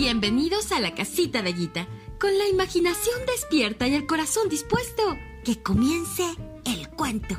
[0.00, 1.86] Bienvenidos a la casita de Guita.
[2.18, 5.02] Con la imaginación despierta y el corazón dispuesto,
[5.44, 6.24] que comience
[6.64, 7.38] el cuento.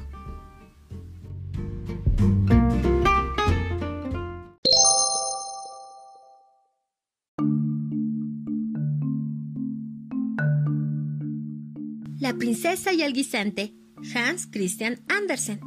[12.20, 13.74] La princesa y el guisante,
[14.14, 15.62] Hans Christian Andersen.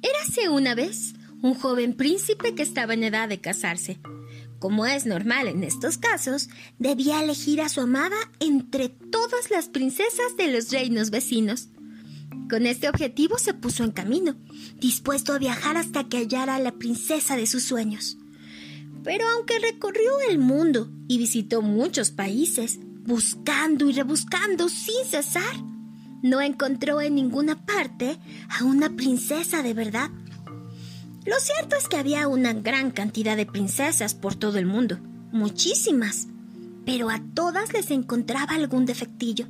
[0.00, 1.12] Érase una vez
[1.42, 4.00] un joven príncipe que estaba en edad de casarse.
[4.58, 6.48] Como es normal en estos casos,
[6.78, 11.68] debía elegir a su amada entre todas las princesas de los reinos vecinos.
[12.50, 14.36] Con este objetivo se puso en camino,
[14.80, 18.16] dispuesto a viajar hasta que hallara a la princesa de sus sueños.
[19.04, 25.56] Pero aunque recorrió el mundo y visitó muchos países, buscando y rebuscando sin cesar,
[26.22, 30.10] no encontró en ninguna parte a una princesa de verdad.
[31.28, 34.98] Lo cierto es que había una gran cantidad de princesas por todo el mundo,
[35.30, 36.26] muchísimas,
[36.86, 39.46] pero a todas les encontraba algún defectillo.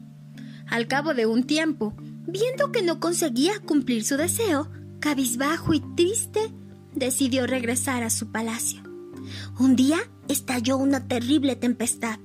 [0.66, 1.94] Al cabo de un tiempo,
[2.26, 6.52] viendo que no conseguía cumplir su deseo, cabizbajo y triste,
[6.96, 8.82] decidió regresar a su palacio.
[9.60, 12.18] Un día estalló una terrible tempestad.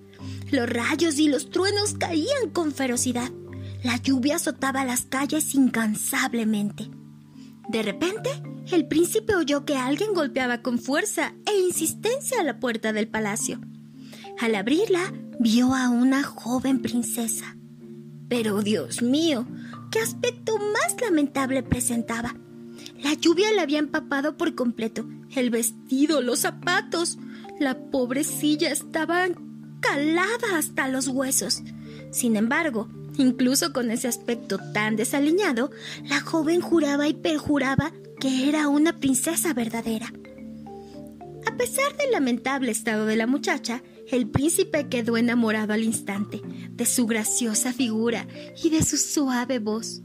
[0.50, 3.30] Los rayos y los truenos caían con ferocidad.
[3.84, 6.90] La lluvia azotaba las calles incansablemente.
[7.70, 8.30] De repente,
[8.72, 13.60] el príncipe oyó que alguien golpeaba con fuerza e insistencia la puerta del palacio.
[14.40, 17.56] Al abrirla, vio a una joven princesa.
[18.30, 19.46] Pero Dios mío,
[19.92, 22.36] qué aspecto más lamentable presentaba.
[23.02, 25.06] La lluvia la había empapado por completo.
[25.36, 27.18] El vestido, los zapatos.
[27.60, 29.28] La pobrecilla estaba
[29.82, 31.64] calada hasta los huesos.
[32.12, 35.72] Sin embargo, Incluso con ese aspecto tan desaliñado,
[36.04, 40.12] la joven juraba y perjuraba que era una princesa verdadera.
[41.46, 46.86] A pesar del lamentable estado de la muchacha, el príncipe quedó enamorado al instante de
[46.86, 48.28] su graciosa figura
[48.64, 50.02] y de su suave voz,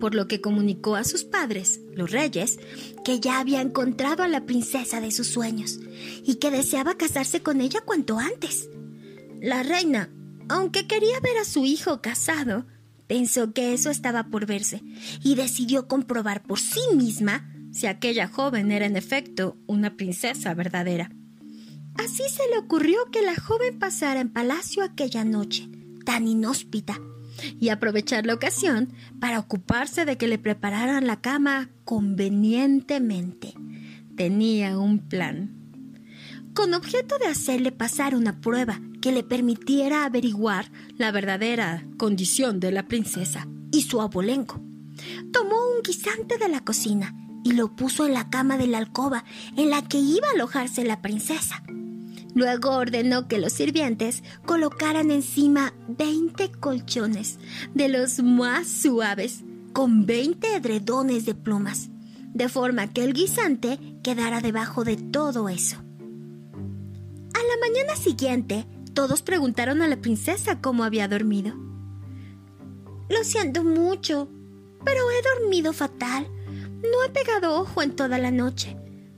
[0.00, 2.58] por lo que comunicó a sus padres, los reyes,
[3.04, 5.80] que ya había encontrado a la princesa de sus sueños
[6.24, 8.68] y que deseaba casarse con ella cuanto antes.
[9.40, 10.10] La reina,
[10.48, 12.66] aunque quería ver a su hijo casado,
[13.06, 14.82] pensó que eso estaba por verse
[15.22, 21.10] y decidió comprobar por sí misma si aquella joven era en efecto una princesa verdadera.
[21.96, 25.68] Así se le ocurrió que la joven pasara en palacio aquella noche,
[26.04, 26.98] tan inhóspita,
[27.60, 33.54] y aprovechar la ocasión para ocuparse de que le prepararan la cama convenientemente.
[34.16, 35.63] Tenía un plan.
[36.54, 42.70] Con objeto de hacerle pasar una prueba que le permitiera averiguar la verdadera condición de
[42.70, 44.62] la princesa y su abolengo.
[45.32, 47.12] Tomó un guisante de la cocina
[47.42, 49.24] y lo puso en la cama de la alcoba
[49.56, 51.64] en la que iba a alojarse la princesa.
[52.34, 57.40] Luego ordenó que los sirvientes colocaran encima veinte colchones
[57.74, 61.90] de los más suaves, con veinte edredones de plumas,
[62.32, 65.83] de forma que el guisante quedara debajo de todo eso.
[67.48, 71.54] La mañana siguiente, todos preguntaron a la princesa cómo había dormido.
[73.10, 74.28] Lo siento mucho,
[74.84, 76.26] pero he dormido fatal.
[76.48, 78.76] No he pegado ojo en toda la noche.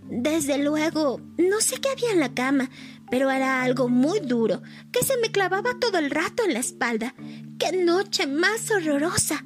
[0.09, 2.71] Desde luego, no sé qué había en la cama,
[3.11, 4.63] pero era algo muy duro
[4.93, 7.15] que se me clavaba todo el rato en la espalda.
[7.59, 9.45] ¡Qué noche más horrorosa!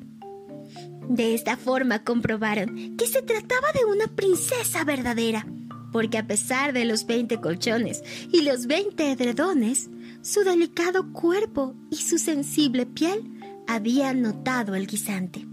[1.09, 5.45] De esta forma comprobaron que se trataba de una princesa verdadera,
[5.93, 8.03] porque a pesar de los veinte colchones
[8.33, 9.91] y los veinte edredones,
[10.23, 13.31] su delicado cuerpo y su sensible piel
[13.67, 15.47] habían notado el guisante.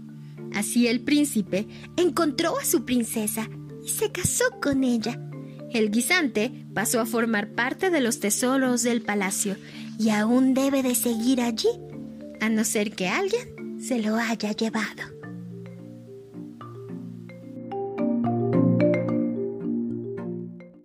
[0.54, 1.66] Así el príncipe
[1.96, 3.48] encontró a su princesa
[3.84, 5.20] y se casó con ella.
[5.72, 9.56] El guisante pasó a formar parte de los tesoros del palacio
[9.98, 11.68] y aún debe de seguir allí,
[12.40, 15.17] a no ser que alguien se lo haya llevado.